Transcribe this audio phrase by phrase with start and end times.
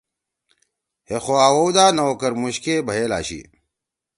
[1.07, 3.41] ہے خو آوؤ دا نوکر مُوشکے بھئیل آشی۔